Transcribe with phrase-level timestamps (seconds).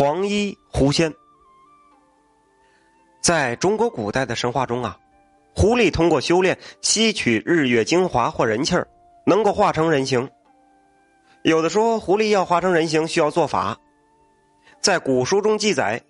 [0.00, 1.12] 黄衣狐仙。
[3.20, 4.98] 在中国古代的神话中啊，
[5.54, 8.88] 狐狸通过修炼吸取日月精华或人气儿，
[9.26, 10.26] 能够化成人形。
[11.42, 13.78] 有的说狐狸要化成人形需要做法，
[14.80, 16.00] 在古书中记载，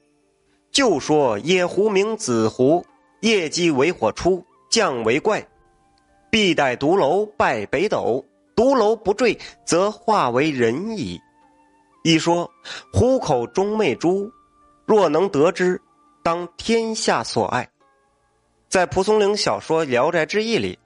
[0.71, 2.87] 就说野狐名子狐，
[3.23, 5.45] 夜鸡为火出，降为怪，
[6.31, 9.37] 必待独楼拜北斗，独楼不坠，
[9.67, 11.21] 则化为人矣。
[12.03, 12.51] 一说
[12.93, 14.31] 虎口中媚珠，
[14.87, 15.81] 若能得之，
[16.23, 17.69] 当天下所爱。
[18.69, 20.79] 在蒲松龄小说《聊斋志异》里，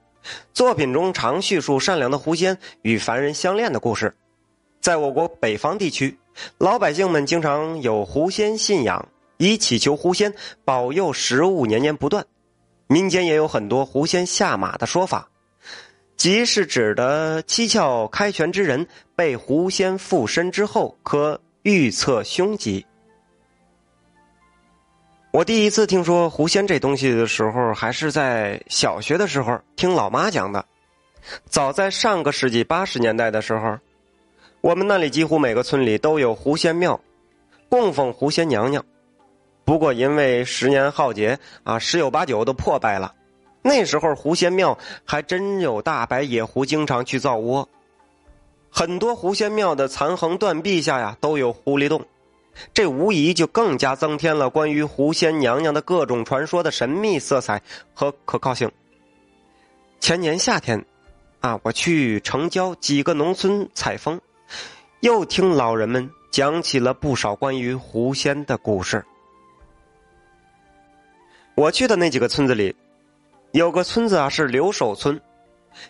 [0.53, 4.13] 作品中常叙述善良的狐仙与凡人相恋的故事。
[4.81, 6.19] 在我国北方地区，
[6.57, 9.07] 老百姓们经常有狐仙信仰，
[9.37, 10.33] 以祈求狐仙
[10.65, 12.25] 保佑食物年年不断。
[12.87, 15.29] 民间也有很多狐仙下马的说法。
[16.17, 22.85] 即是指的七窍开全之人被狐仙附身之后，可预测凶吉。
[25.31, 30.65] 我第一次听说狐仙这东西的时候，还是在小学的时候听老妈讲的。
[31.45, 33.77] 早在上个世纪八十年代的时候，
[34.61, 36.99] 我们那里几乎每个村里都有狐仙庙，
[37.67, 38.83] 供奉狐仙娘娘。
[39.65, 43.13] 不过因为十年浩劫啊，十有八九都破败了。
[43.67, 47.67] 那时候狐仙庙还真有大白野狐经常去造窝，
[48.69, 52.05] 很多狐仙庙的残垣断壁下呀都有狐狸洞，
[52.75, 57.59] 这无疑就更加增添了关于狐仙娘娘的各种传说的神秘色彩
[57.91, 58.71] 和可靠性。
[59.99, 60.85] 前年夏天，
[61.39, 64.21] 啊，我去城郊几个农村采风，
[64.99, 69.03] 又听老人们讲起了不少关于狐仙的故事。
[71.55, 72.75] 我去的那几个村子里。
[73.55, 75.17] 有个村子啊，是留守村，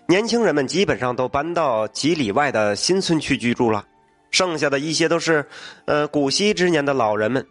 [0.07, 3.83] 年轻人们基本上都搬到几里外的新村去居住了，
[4.29, 5.43] 剩下的一些都是，
[5.85, 7.43] 呃，古稀之年的老人们，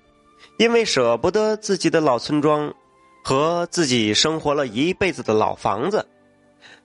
[0.56, 2.72] 因为舍不得自己的老村庄
[3.24, 6.06] 和自己生活了一辈子的老房子，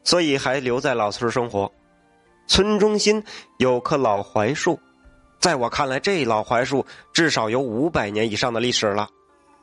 [0.03, 1.71] 所以还留在老村生活。
[2.47, 3.23] 村中心
[3.59, 4.79] 有棵老槐树，
[5.39, 9.07] 在我看来，这老槐树至少有五百年以上的历史了。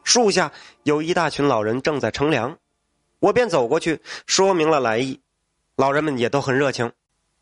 [0.05, 0.53] 树下
[0.85, 2.57] 有一大群老人正在乘凉。
[3.27, 5.19] 我便走过去，说明了来意，
[5.77, 6.93] 老人们也都很热情，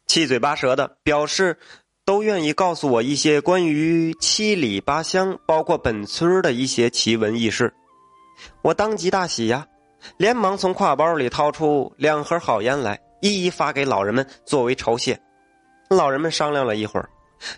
[0.07, 1.59] 七嘴八舌的表示
[2.07, 7.75] 都愿意告诉我一些关于七里八乡，包括本村的一些奇闻异事。
[8.63, 9.67] 我当即大喜呀，
[10.17, 15.21] 连忙从挎包里掏出两盒好烟来，一一发给老人们作为酬谢。
[15.91, 17.11] 老人们商量了一会儿，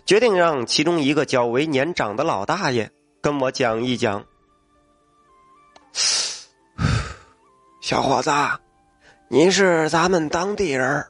[0.05, 4.25] 决定让其中一个较为年长的老大爷跟我讲一讲。
[7.87, 8.29] 小伙子，
[9.29, 11.05] 你是咱们当地人，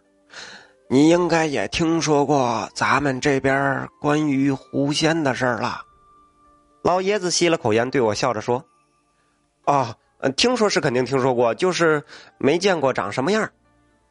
[0.87, 5.81] 你应该也听说过咱们这边关于狐仙的事儿了。
[6.83, 8.63] 老爷子吸了口烟，对我笑着说
[9.65, 9.95] ：“哦，
[10.35, 12.03] 听说是肯定听说过，就是
[12.37, 13.49] 没见过长什么样。”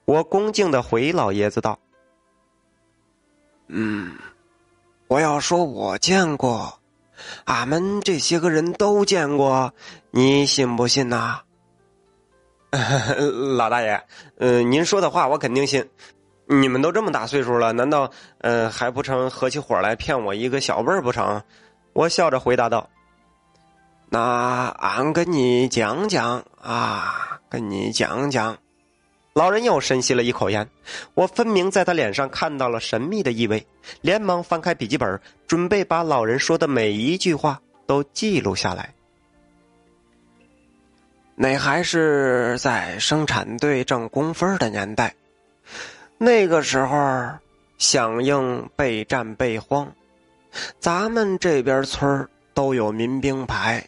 [0.04, 1.78] 我恭敬的回老爷子道
[3.70, 4.16] ：“嗯，
[5.06, 6.80] 我要说我见过，
[7.44, 9.72] 俺们这些个人都见过，
[10.10, 11.42] 你信不信呐？”
[13.56, 14.00] 老大爷，
[14.38, 15.88] 嗯，您说的话我肯定信。
[16.48, 21.42] 你们都这么大岁数了，难道嗯还不成合起伙来骗我一个小辈儿不成？
[21.92, 22.88] 我笑着回答道
[24.10, 28.56] ：“那俺跟你讲讲啊，跟你讲讲。”
[29.34, 30.66] 老人又深吸了一口烟，
[31.14, 33.66] 我分明在他脸上看到了神秘的意味，
[34.00, 38.94] 连忙翻开笔记本，准备把老人说的每一句话都记录下来。
[41.38, 45.14] 那还是在生产队挣工分的年代，
[46.16, 47.30] 那个时候
[47.76, 49.86] 响应备战备荒，
[50.80, 53.86] 咱们这边村都有民兵排，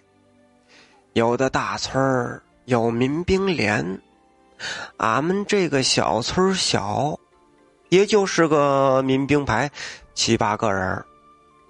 [1.14, 3.98] 有的大村有民兵连，
[4.98, 7.18] 俺们这个小村小，
[7.88, 9.70] 也就是个民兵排
[10.12, 11.02] 七八个人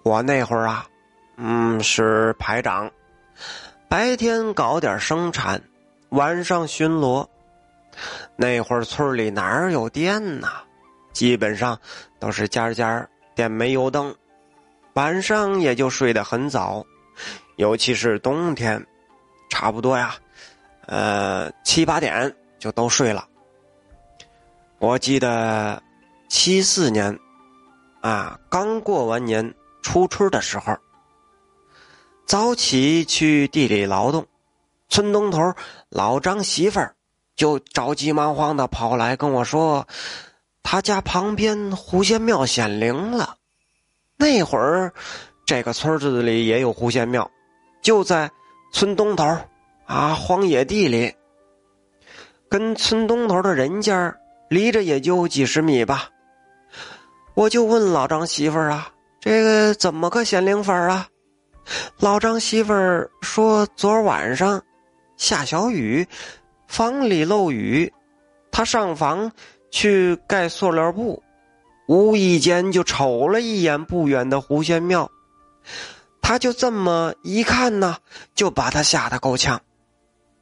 [0.02, 0.84] 我那会儿啊，
[1.36, 2.90] 嗯，是排长。
[3.88, 5.62] 白天搞点生产，
[6.10, 7.26] 晚上巡逻。
[8.36, 10.48] 那会儿村里哪有电呐？
[11.14, 11.80] 基本上
[12.18, 14.14] 都是家家点煤油灯，
[14.92, 16.84] 晚上也就睡得很早，
[17.56, 18.86] 尤其是冬天，
[19.48, 20.14] 差不多呀，
[20.84, 23.26] 呃七八点就都睡了。
[24.78, 25.82] 我记得
[26.28, 27.18] 七四年
[28.02, 30.76] 啊，刚过完年初春的时候。
[32.28, 34.26] 早起去地里劳动，
[34.90, 35.54] 村东头
[35.88, 36.94] 老张媳妇儿
[37.34, 39.88] 就着急忙慌的跑来跟我说，
[40.62, 43.36] 他家旁边狐仙庙显灵了。
[44.18, 44.92] 那会儿
[45.46, 47.30] 这个村子里也有狐仙庙，
[47.80, 48.30] 就在
[48.74, 49.24] 村东头
[49.86, 51.14] 啊荒野地里。
[52.50, 54.14] 跟村东头的人家
[54.50, 56.10] 离着也就几十米吧。
[57.32, 61.08] 我就问老张媳妇儿啊，这个怎么个显灵法啊？
[61.98, 64.62] 老张媳妇儿说，昨晚上
[65.16, 66.06] 下小雨，
[66.66, 67.92] 房里漏雨，
[68.50, 69.30] 他上房
[69.70, 71.22] 去盖塑料布，
[71.86, 75.10] 无意间就瞅了一眼不远的狐仙庙，
[76.22, 77.96] 他就这么一看呢，
[78.34, 79.60] 就把他吓得够呛，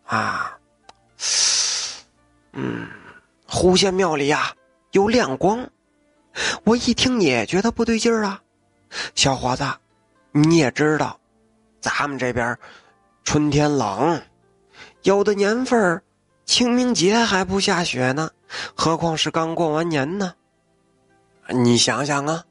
[0.05, 0.57] 啊，
[2.53, 2.87] 嗯，
[3.49, 4.53] 狐仙庙里呀
[4.93, 5.69] 有亮光，
[6.65, 8.41] 我一听也觉得不对劲儿啊，
[9.15, 9.65] 小伙子。
[10.37, 11.19] 你也知道，
[11.81, 12.59] 咱们这边
[13.25, 14.21] 春天冷，
[15.03, 16.03] 有的年份
[16.45, 18.31] 清明节还不下雪呢，
[18.75, 20.35] 何况是刚过完年呢？
[21.49, 22.45] 你想想啊，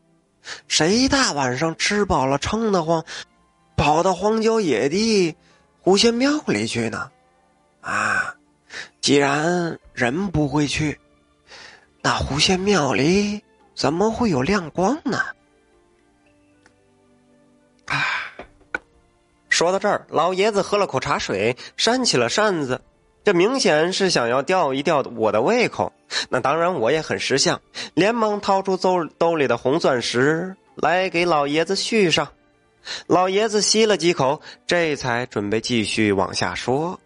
[0.67, 3.05] 谁大晚上吃饱了撑得慌，
[3.77, 5.35] 跑到荒郊野地
[5.79, 7.11] 狐仙庙里去呢？
[7.81, 8.33] 啊，
[8.99, 10.99] 既然人不会去，
[12.01, 13.43] 那狐仙庙里
[13.75, 15.19] 怎么会有亮光呢？
[17.87, 18.05] 啊！
[19.49, 22.81] 说到这儿，老爷子喝了口茶水，扇起了扇子，
[23.23, 25.93] 这明显是想要吊一吊我的胃口。
[26.29, 27.61] 那当然，我也很识相，
[27.93, 32.27] 连忙掏出兜兜里的红钻石来给老爷子续上。
[33.07, 36.99] 老爷子吸了几口，这才准备继续往下说。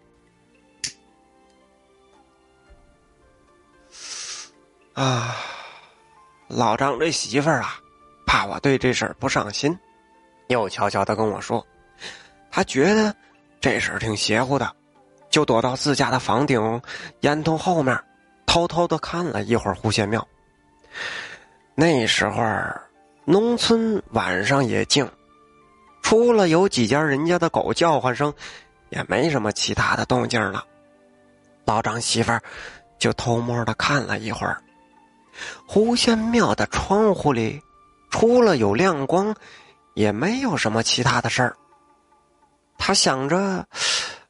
[4.92, 5.36] 啊，
[6.48, 7.80] 老张这媳妇儿啊，
[8.26, 9.78] 怕我对这事儿不上心。
[10.50, 11.64] 又悄悄的跟我说，
[12.50, 13.14] 他觉得
[13.60, 14.68] 这事儿挺邪乎的，
[15.30, 16.82] 就躲到自家的房顶
[17.20, 17.96] 烟囱后面，
[18.46, 20.26] 偷偷的看了一会儿狐仙庙。
[21.76, 22.42] 那时候
[23.24, 25.08] 农村晚上也静，
[26.02, 28.34] 除了有几家人家的狗叫唤声，
[28.88, 30.64] 也没什么其他的动静了。
[31.64, 32.42] 老张媳妇儿
[32.98, 34.60] 就偷摸的看了一会儿，
[35.64, 37.62] 狐仙庙的窗户里，
[38.10, 39.32] 除了有亮光。
[39.94, 41.56] 也没有什么其他的事儿。
[42.78, 43.66] 他想着，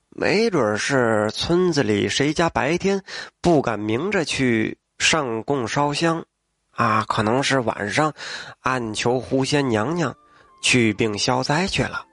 [0.08, 3.02] 没准是村子里谁家白天
[3.40, 6.24] 不敢明着去上供烧香，
[6.72, 8.12] 啊，可能是晚上
[8.60, 10.14] 暗求狐仙娘娘
[10.62, 12.04] 去病消灾去了。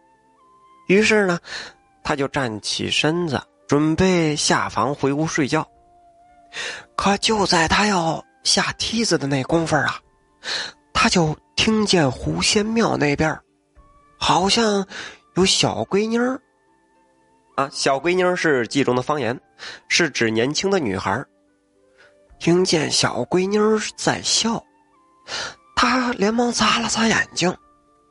[0.88, 1.39] 于是呢，
[2.03, 5.67] 他就站起身子，准备下房回屋睡觉。
[6.95, 9.99] 可就在他要下梯子的那功夫啊，
[10.94, 11.35] 他就。
[11.57, 13.38] 听见狐仙庙那边，
[14.18, 14.88] 好像
[15.36, 16.39] 有小闺妮儿。
[17.56, 19.38] 啊，小闺妮儿是冀中的方言，
[19.89, 21.25] 是指年轻的女孩
[22.39, 24.63] 听见小闺妮儿在笑，
[25.75, 27.54] 他连忙擦了擦眼睛，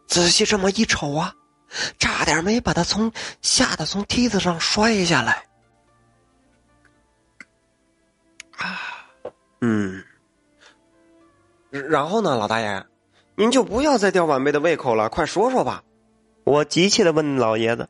[0.08, 1.32] 仔细这么一瞅啊，
[1.98, 3.10] 差点没把他从
[3.40, 5.46] 吓得从梯子上摔下来。
[8.58, 9.06] 啊，
[9.60, 10.04] 嗯，
[11.70, 12.84] 然后呢，老大爷？
[13.38, 15.84] 您就不要再吊晚辈的胃口了，快说说吧！
[16.44, 17.86] 我急切的问老爷子。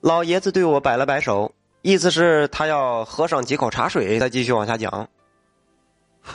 [0.00, 5.08] 老爷子对我摆了摆手，意思是他要喝上几口茶水，再继续往下讲。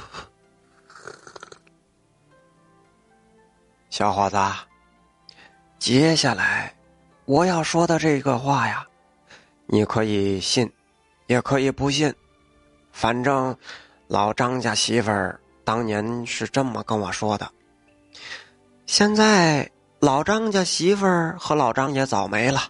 [3.91, 4.37] 小伙子，
[5.77, 6.73] 接下来
[7.25, 8.88] 我要说的这个话呀，
[9.67, 10.71] 你可以信，
[11.27, 12.12] 也可以不信，
[12.91, 13.55] 反正
[14.07, 17.47] 老张家媳妇儿当年是这么跟我说的。
[18.93, 22.62] 现在老张家媳妇儿和老张也早没了，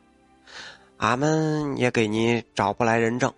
[0.95, 3.29] 俺们也给你找不来人证。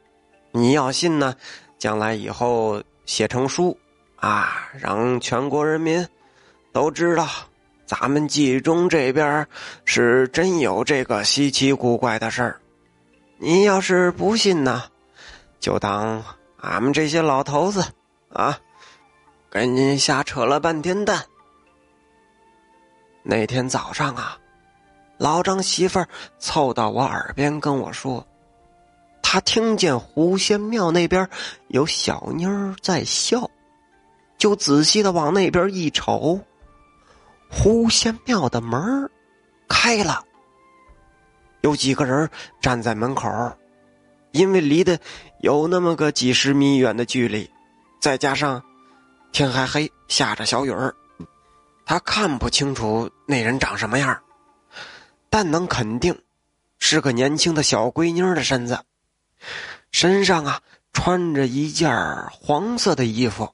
[0.51, 1.35] 你要信呢，
[1.79, 3.75] 将来以后写成书，
[4.17, 6.07] 啊，让全国人民
[6.71, 7.27] 都知道，
[7.87, 9.47] 咱们冀中这边
[9.83, 12.61] 是真有这个稀奇古怪的事儿。
[13.39, 14.83] 你要是不信呢，
[15.59, 16.23] 就当
[16.57, 17.83] 俺们这些老头子
[18.31, 18.59] 啊，
[19.49, 21.25] 跟您瞎扯了半天蛋。
[23.27, 24.37] 那天早上啊，
[25.17, 28.23] 老张媳妇儿凑到我耳边跟我说，
[29.23, 31.27] 他听见狐仙庙那边
[31.69, 33.49] 有小妮儿在笑，
[34.37, 36.39] 就仔细的往那边一瞅，
[37.49, 39.09] 狐仙庙的门
[39.67, 40.23] 开了，
[41.61, 42.29] 有几个人
[42.61, 43.27] 站在门口，
[44.33, 44.99] 因为离得
[45.39, 47.49] 有那么个几十米远的距离，
[47.99, 48.61] 再加上
[49.31, 50.93] 天还黑，下着小雨儿。
[51.85, 54.21] 他看不清楚那人长什么样，
[55.29, 56.19] 但能肯定
[56.79, 58.79] 是个年轻的小闺妮的身子，
[59.91, 60.61] 身上啊
[60.93, 61.95] 穿着一件
[62.31, 63.53] 黄色的衣服。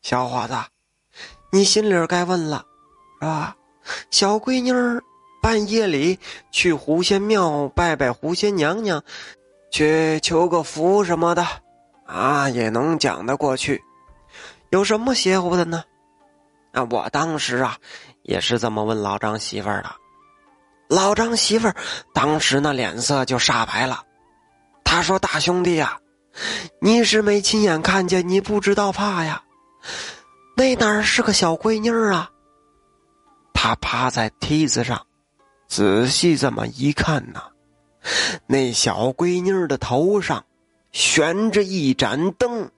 [0.00, 0.54] 小伙子，
[1.52, 2.64] 你心里该问了，
[3.20, 3.56] 是吧？
[4.10, 5.02] 小闺女儿
[5.42, 6.18] 半夜里
[6.50, 9.02] 去狐仙庙拜拜狐仙娘娘，
[9.70, 11.46] 去求个福什么的，
[12.06, 13.82] 啊，也能讲得过去。
[14.70, 15.84] 有什么邪乎的呢？
[16.74, 17.78] 啊，我当时啊，
[18.22, 19.90] 也是这么问老张媳妇儿的。
[20.88, 21.76] 老张媳妇儿
[22.12, 24.02] 当时那脸色就煞白了。
[24.84, 25.98] 他说：“大兄弟呀，
[26.80, 29.42] 你是没亲眼看见，你不知道怕呀。
[30.56, 32.28] 那哪儿是个小闺女啊？
[33.54, 35.06] 他趴在梯子上，
[35.68, 37.44] 仔细这么一看呐，
[38.46, 40.44] 那小闺女的头上
[40.92, 42.70] 悬着一盏灯。”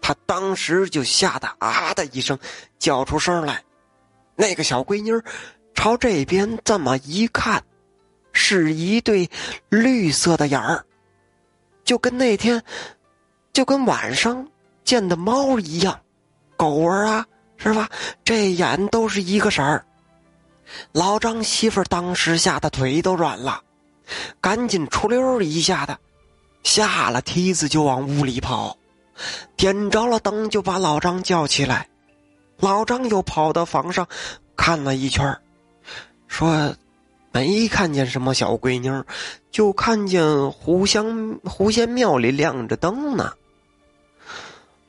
[0.00, 2.38] 他当时就吓得啊的一声
[2.78, 3.62] 叫出声来，
[4.36, 5.12] 那个小闺女
[5.74, 7.62] 朝这边这么一看，
[8.32, 9.28] 是一对
[9.68, 10.84] 绿色的眼儿，
[11.84, 12.62] 就跟那天，
[13.52, 14.46] 就跟晚上
[14.84, 16.00] 见的猫一样，
[16.56, 17.26] 狗儿啊，
[17.56, 17.88] 是吧？
[18.24, 19.84] 这眼都是一个色儿。
[20.92, 23.62] 老张媳妇当时吓得腿都软了，
[24.40, 25.98] 赶紧出溜一下的，
[26.62, 28.76] 下了梯子就往屋里跑。
[29.56, 31.88] 点着了灯，就把老张叫起来。
[32.58, 34.06] 老张又跑到房上，
[34.56, 35.36] 看了一圈，
[36.28, 36.74] 说
[37.32, 39.02] ：“没看见什么小闺女，
[39.50, 43.32] 就看见狐香狐仙庙里亮着灯呢。”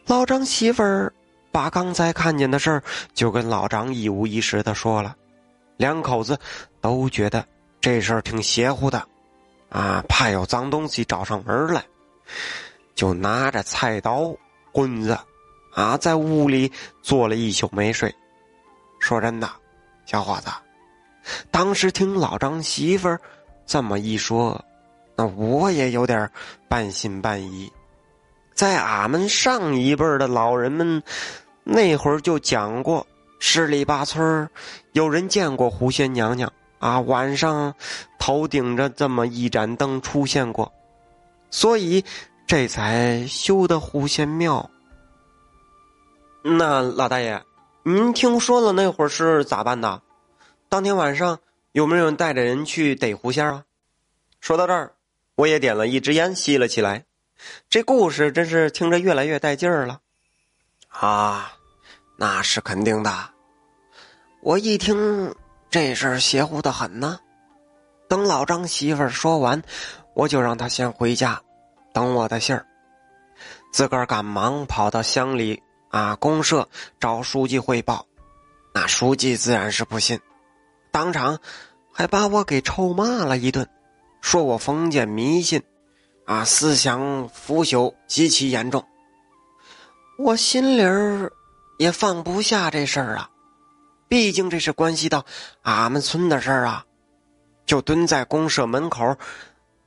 [0.06, 1.14] 老张媳妇儿
[1.52, 2.84] 把刚才看见的事儿
[3.14, 5.16] 就跟老张一五一十的说了，
[5.78, 6.38] 两口子
[6.82, 7.46] 都觉得
[7.80, 9.02] 这事儿挺邪乎的，
[9.70, 11.82] 啊，怕有脏东西找上门来。
[12.94, 14.36] 就拿着菜刀、
[14.72, 15.18] 棍子，
[15.74, 16.72] 啊，在屋里
[17.02, 18.14] 坐了一宿没睡。
[19.00, 19.50] 说真的，
[20.06, 20.50] 小伙子，
[21.50, 23.20] 当时听老张媳妇儿
[23.66, 24.64] 这么一说，
[25.16, 26.30] 那我也有点
[26.70, 27.72] 半信半疑。
[28.54, 31.02] 在俺们上一辈的老人们
[31.64, 33.08] 那会儿就讲过，
[33.40, 34.48] 十里八村
[34.92, 37.74] 有人见过狐仙娘娘啊，晚上
[38.20, 40.72] 头顶着这么一盏灯出现过，
[41.50, 42.06] 所以。
[42.46, 44.70] 这才修的狐仙庙。
[46.44, 47.42] 那老大爷，
[47.84, 50.02] 您听说了那会儿是咋办的？
[50.68, 51.40] 当天晚上
[51.72, 53.64] 有没有人带着人去逮狐仙啊？
[54.40, 54.94] 说到这儿，
[55.36, 57.06] 我也点了一支烟吸了起来。
[57.70, 60.00] 这故事真是听着越来越带劲儿了。
[60.90, 61.54] 啊，
[62.18, 63.12] 那是肯定的。
[64.42, 65.34] 我一听
[65.70, 67.20] 这事儿邪乎的很呢。
[68.10, 69.62] 等老张媳妇儿说完，
[70.16, 71.42] 我就让他先回家。
[71.94, 72.66] 等我的信儿，
[73.72, 76.68] 自个儿赶忙跑到乡里啊公社
[77.00, 78.06] 找书记汇报，
[78.74, 80.20] 那书记自然是不信，
[80.92, 81.40] 当场
[81.92, 83.68] 还把我给臭骂了一顿，
[84.22, 85.62] 说我封建迷信，
[86.26, 88.86] 啊思想腐朽极其严重。
[90.18, 91.32] 我心里儿
[91.78, 93.30] 也放不下这事儿啊，
[94.08, 95.26] 毕竟这是关系到
[95.64, 96.86] 俺们村的事儿啊，
[97.66, 99.18] 就蹲在公社门口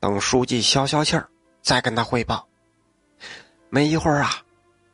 [0.01, 1.29] 等书记消消气儿。
[1.65, 2.47] 再跟他汇报。
[3.71, 4.31] 没一会儿啊，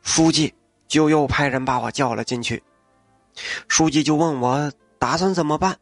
[0.01, 0.55] 书记
[0.87, 2.63] 就又派人把我叫了进去。
[3.67, 5.77] 书记就问我打算怎么办。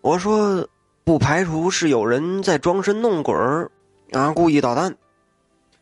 [0.00, 0.68] 我说
[1.02, 3.34] 不排除是有人在装神弄鬼
[4.12, 4.96] 啊，故意捣蛋。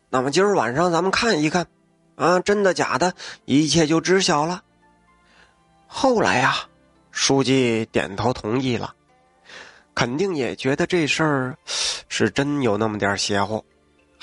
[0.09, 1.67] 那么今儿晚上咱们看一看，
[2.15, 3.13] 啊，真的假的，
[3.45, 4.63] 一切就知晓了。
[5.87, 6.55] 后来呀，
[7.11, 8.95] 书记点头同意了，
[9.93, 11.57] 肯定也觉得这事儿
[12.09, 13.63] 是真有那么点邪乎。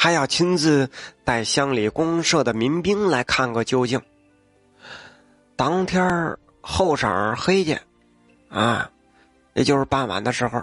[0.02, 0.88] 还要亲自
[1.25, 4.00] 带乡里公社的民兵来看个究竟。
[5.57, 7.83] 当天后晌黑天，
[8.49, 8.90] 啊，
[9.52, 10.62] 也就是傍晚的时候，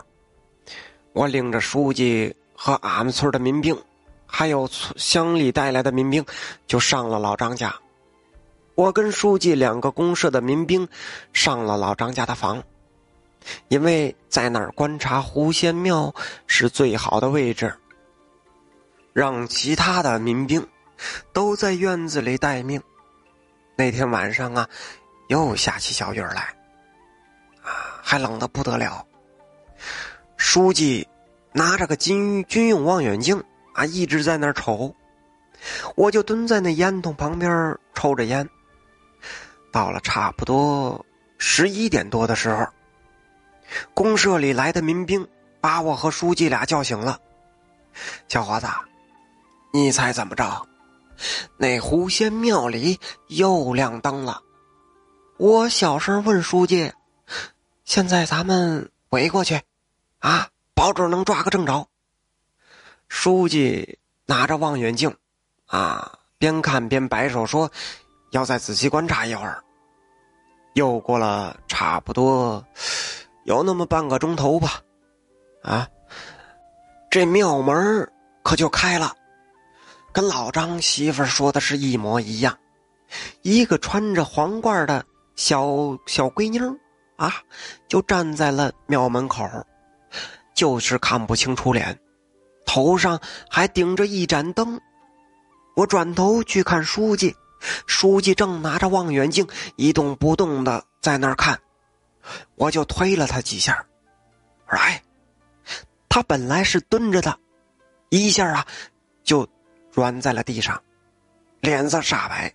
[1.13, 3.79] 我领着书记和俺们村的民兵，
[4.25, 6.25] 还有乡里带来的民兵，
[6.65, 7.75] 就上了老张家。
[8.73, 10.87] 我跟书记两个公社的民兵
[11.31, 12.63] 上了老张家的房，
[13.67, 16.11] 因为在那儿观察狐仙庙
[16.47, 17.71] 是最好的位置。
[19.17, 20.67] 让其他的民兵
[21.33, 22.79] 都在院子里待命。
[23.75, 24.69] 那天晚上啊，
[25.27, 26.55] 又下起小雨来，
[27.63, 29.03] 啊，还冷的不得了。
[30.35, 31.07] 书记
[31.51, 33.43] 拿着个军军用望远镜
[33.73, 34.95] 啊，一直在那儿瞅。
[35.95, 38.47] 我就蹲在那烟囱旁边抽着烟。
[39.71, 41.03] 到了差不多
[41.39, 42.67] 十一点多的时候，
[43.95, 45.27] 公社里来的民兵
[45.59, 47.19] 把我和书记俩叫醒了，
[48.27, 48.67] 小伙子。
[49.71, 50.67] 你猜怎么着？
[51.57, 54.41] 那狐仙庙里又亮灯了。
[55.37, 56.91] 我小声问书记
[57.85, 59.59] ：“现在咱们围过去，
[60.19, 61.87] 啊，保准能抓个正着。”
[63.09, 65.15] 书记拿着望远镜，
[65.67, 67.71] 啊，边看边摆手说
[68.31, 69.63] ：“要再仔细观察一会儿。”
[70.73, 72.63] 又过了差不多
[73.45, 74.81] 有那么半个钟头吧，
[75.63, 75.87] 啊，
[77.09, 78.11] 这庙门
[78.43, 79.15] 可就开了，
[80.17, 82.57] 跟老张媳妇说的是一模一样，
[83.43, 85.05] 一个穿着黄褂的
[85.35, 86.75] 小小闺妞
[87.17, 87.35] 啊，
[87.87, 89.47] 就站在了庙门口，
[90.55, 91.99] 就是看不清楚脸，
[92.65, 94.81] 头上还顶着一盏灯。
[95.75, 97.35] 我转头去看书记，
[97.85, 101.59] 书记正拿着望远镜一动不动的在那儿看，
[102.55, 103.85] 我就推了他几下，
[104.67, 105.03] 来，
[106.09, 107.37] 他本来是蹲着的，
[108.09, 108.65] 一下啊，
[109.23, 109.47] 就
[109.97, 110.79] 软在了地上，
[111.59, 112.53] 脸色煞白，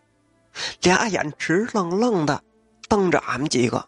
[0.81, 2.41] 俩眼直愣愣的
[2.89, 3.85] 瞪着俺们几个。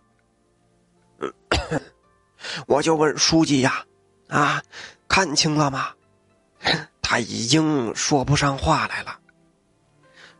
[2.66, 3.84] 我就问书记呀，
[4.26, 4.60] 啊，
[5.06, 5.90] 看清了吗？
[7.00, 9.16] 他已经说不上话来了。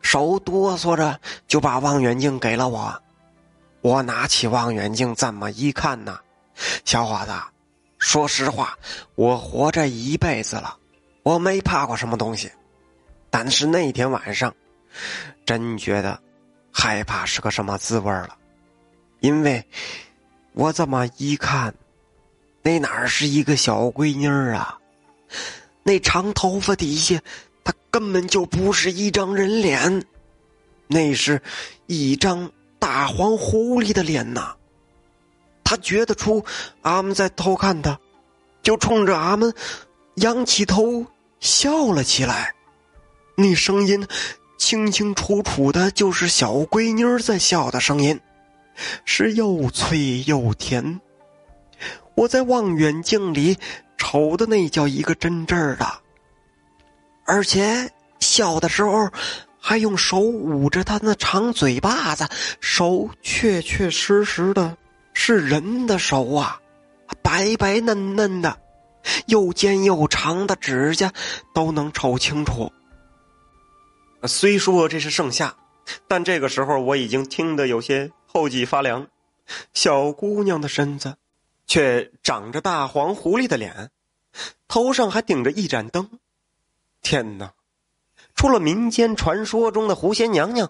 [0.03, 3.01] 手哆嗦着就把望远镜给了我，
[3.81, 6.19] 我拿起望远镜这么一看呢，
[6.85, 7.33] 小伙子，
[7.99, 8.77] 说实话，
[9.15, 10.77] 我活这一辈子了，
[11.23, 12.51] 我没怕过什么东西，
[13.37, 14.55] 但是那天晚上，
[15.45, 16.17] 真觉得
[16.71, 18.37] 害怕是个什么滋味了，
[19.19, 19.67] 因为
[20.53, 21.75] 我这么一看，
[22.63, 24.79] 那哪是一个小闺妮儿啊，
[25.83, 27.21] 那长头发底下。
[27.65, 30.05] 他根本就不是一张人脸，
[30.87, 31.43] 那是
[31.89, 32.49] 一张
[32.79, 34.55] 大黄狐狸的脸呐！
[35.65, 36.45] 他觉得出
[36.83, 37.99] 俺们在偷看他，
[38.63, 39.53] 就冲着俺们
[40.17, 41.05] 仰起头
[41.41, 42.54] 笑了起来。
[43.37, 44.07] 那声音
[44.59, 48.21] 清清楚楚的，就是小闺女在笑的声音，
[49.05, 51.01] 是又脆又甜。
[52.15, 53.59] 我在望远镜里
[53.99, 55.87] 瞅的那叫一个真真儿的。
[57.27, 59.11] 而且笑的时候，
[59.59, 62.29] 还用手捂着他那长嘴巴子，
[62.61, 64.77] 手确确实实的
[65.13, 66.61] 是人的手啊，
[67.23, 68.59] 白白嫩嫩的，
[69.27, 71.13] 又尖又长的指甲
[71.53, 72.71] 都能瞅清楚。
[74.27, 75.55] 虽说这是盛夏，
[76.09, 79.07] 但这个时候我已经听得有些后脊发凉。
[79.75, 81.17] 小姑娘的身子，
[81.67, 83.91] 却长着大黄狐狸的脸，
[84.67, 86.09] 头上还顶着一盏灯。
[87.03, 87.53] 天哪！
[88.35, 90.69] 除了民间传说中的狐仙娘娘，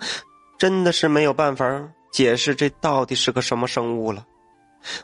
[0.59, 4.27] 真的是没有办法解释这到底是个什么生物了。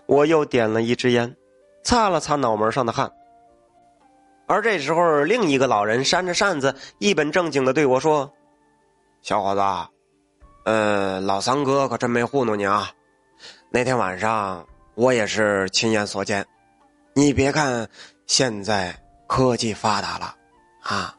[0.06, 1.36] 我又点了一支烟，
[1.84, 3.10] 擦了擦脑门上的汗。
[4.46, 8.32] 而这时候，另一个老人扇着扇子，一本正经的对我说
[9.22, 9.60] ：“小伙子，
[10.64, 12.90] 呃，老三哥可真没糊弄你啊！
[13.70, 16.46] 那天晚上我也是亲眼所见。
[17.14, 17.88] 你别看
[18.26, 20.34] 现在科技发达了，
[20.82, 21.16] 啊。”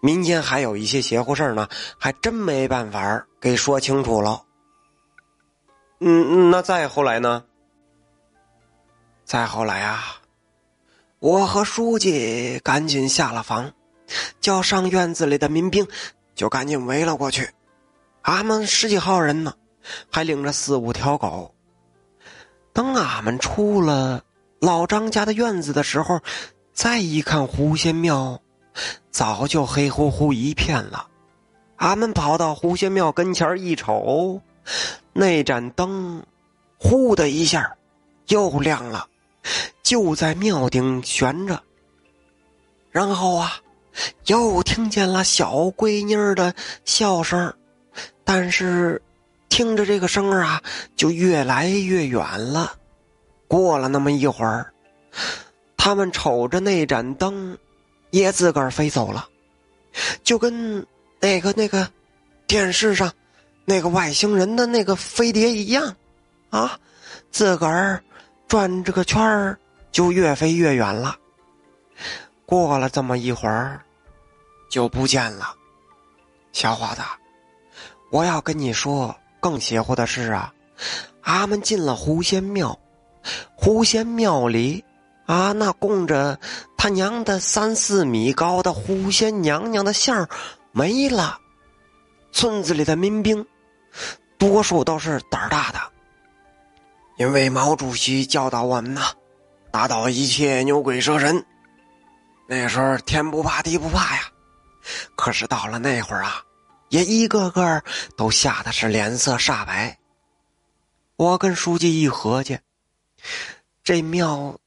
[0.00, 1.66] 民间还有一些邪乎事儿呢，
[1.98, 4.44] 还真没办法给说清楚了。
[5.98, 7.42] 嗯，那再后来呢？
[9.24, 10.20] 再后来啊，
[11.18, 13.72] 我和书记赶紧下了房，
[14.40, 15.88] 叫上院子里的民兵
[16.34, 17.48] 就赶紧围了过去。
[18.22, 19.54] 俺们十几号人呢，
[20.10, 21.54] 还领着四五条狗。
[22.72, 24.22] 等俺们出了
[24.60, 26.20] 老张家的院子的时候，
[26.72, 28.40] 再一看狐仙庙。
[29.10, 31.06] 早就黑乎乎一片了，
[31.76, 34.40] 俺们跑到狐仙庙跟前一瞅，
[35.12, 36.24] 那盏灯，
[36.78, 37.76] 呼的一下，
[38.28, 39.06] 又亮了，
[39.82, 41.62] 就在庙顶悬着。
[42.90, 43.52] 然后啊，
[44.26, 47.54] 又听见了小闺妮儿的笑声，
[48.24, 49.00] 但是
[49.48, 50.62] 听着这个声啊，
[50.96, 52.74] 就越来越远了。
[53.48, 54.72] 过了那么一会儿，
[55.76, 57.58] 他们瞅着那盏灯。
[58.12, 59.26] 也自个儿飞走了，
[60.22, 60.86] 就跟
[61.18, 61.88] 那个那个
[62.46, 63.10] 电视上
[63.64, 65.96] 那个外星人的那个飞碟一样，
[66.50, 66.78] 啊，
[67.30, 68.04] 自个儿
[68.46, 69.58] 转这个圈儿
[69.90, 71.16] 就越飞越远了。
[72.52, 73.80] 过了这么一会儿，
[74.68, 75.54] 就不见了。
[76.52, 77.00] 小伙子，
[78.10, 80.52] 我要跟你说更邪乎的事啊！
[81.22, 82.78] 俺们进了狐仙庙，
[83.56, 84.84] 狐仙庙里。
[85.24, 86.38] 啊，那供着
[86.76, 90.28] 他娘的三四米高的狐仙娘娘的像
[90.72, 91.38] 没了。
[92.32, 93.46] 村子里的民兵，
[94.36, 95.78] 多数都是胆儿大的，
[97.16, 99.00] 因为毛主席教导我们呐，
[99.70, 101.42] 打倒一切牛鬼蛇神。
[102.54, 104.20] 那时候天不怕地不怕呀，
[105.16, 106.42] 可是到了那会儿啊，
[106.90, 107.82] 也一个个
[108.14, 109.98] 都吓得是脸色煞白。
[111.16, 112.58] 我跟书记一合计，
[113.82, 114.58] 这庙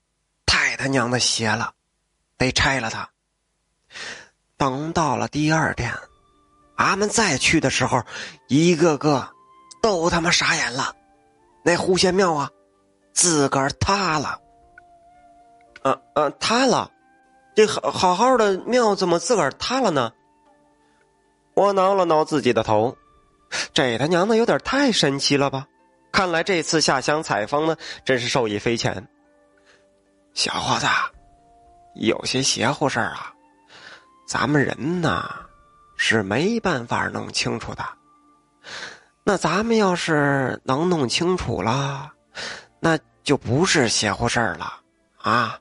[0.48, 0.76] 太。
[0.78, 1.74] 他娘的邪了，
[2.40, 3.08] 得拆了他。
[4.58, 5.94] 等到了第二天，
[6.78, 8.04] 俺们再去的时候，
[8.48, 9.30] 一个个
[9.84, 10.96] 都他妈傻眼了。
[11.64, 12.50] 那狐仙庙啊，
[13.14, 14.42] 自个儿塌了。
[15.84, 16.92] 嗯嗯，塌了，
[17.56, 20.12] 这好好好的庙怎么自个儿塌了呢？
[21.54, 22.98] 我挠了挠自己的头，
[23.74, 25.66] 这他娘的有点太神奇了吧！
[26.12, 29.08] 看来这次下乡采风呢，真是受益匪浅。
[30.34, 30.88] 小伙子，
[31.96, 33.34] 有些邪乎事儿啊，
[34.28, 35.34] 咱们人呐
[35.96, 37.86] 是没办法弄清楚的。
[39.24, 42.12] 那咱们要是能弄清楚了，
[42.82, 44.82] 那就不是邪乎事儿了
[45.22, 45.58] 啊！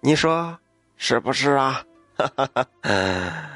[0.00, 0.58] 你说
[1.04, 1.84] 是不是啊？
[2.16, 3.51] 哈哈哈